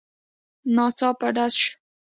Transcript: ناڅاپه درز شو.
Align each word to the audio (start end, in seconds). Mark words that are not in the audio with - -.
ناڅاپه 0.75 1.27
درز 1.35 1.53
شو. 1.63 1.73